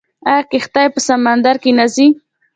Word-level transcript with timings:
آیا 0.29 0.41
کښتۍ 0.51 0.87
په 0.93 0.99
سمندر 1.07 1.55
کې 1.63 1.71
نه 1.79 1.85
ځي؟ 1.93 2.07